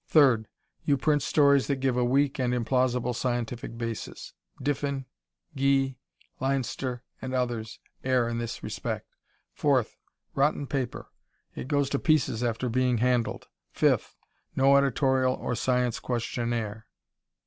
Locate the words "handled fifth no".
12.97-14.75